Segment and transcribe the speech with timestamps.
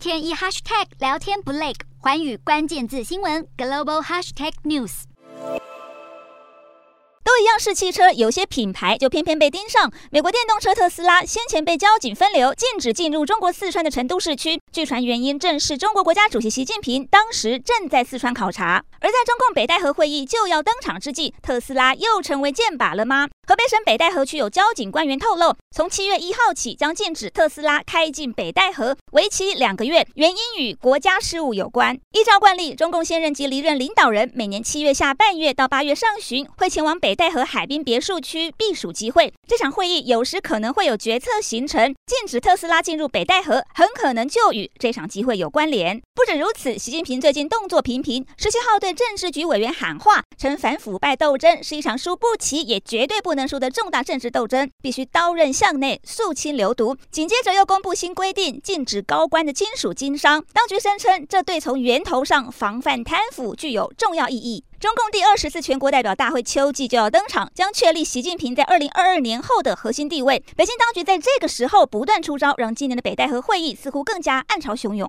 [0.00, 5.02] 天一 hashtag 聊天不累，环宇关键字新闻 global hashtag news。
[7.22, 9.92] 都一样是汽车，有些品牌就偏偏被盯上。
[10.10, 14.59] 美国电动车特斯拉先前被交警分流，禁止进入中国四川的成都市区。
[14.72, 18.84] 据传原因正是中国国家主席习近平当时正在四川考察。
[19.00, 23.26] 而在中共北戴河会议就要登场之际，特斯拉又成为箭靶了吗？
[23.48, 31.96] 河北省北戴河区有交警官员透露，从七月一号起将禁止特斯拉开进北戴河，为期两个月，原因与国家事务有关。
[32.12, 39.32] 依照惯例，中共现任及离任领导人每年七月下半月到八月上旬会前往北戴河海滨别墅区避暑集会。
[39.48, 46.00] 这场会议有时可能会有决策形成，禁止特斯拉进入北戴河，很可能就与与这场集会有关联。
[46.14, 53.40] 不止如此，习近平最近动作频频，十七号对政治局委员喊话，称反腐败斗争是一场输不起也绝对不能。
[53.50, 56.96] 输的重大政治斗争必须刀刃向内，肃清流毒。
[57.10, 60.44] 紧接着又公布新规定，禁止高官的亲属经商。
[60.52, 64.62] 当局声称，这对从源头上防范贪腐具有重要意义。
[64.80, 70.42] 中共第二十次全国代表大会秋季就要登场，将确立习近平在二零二二年后的核心地位。
[70.56, 75.06] 北京当局在这个时候不断出招，让今年的北戴河会议似乎更加暗潮汹涌。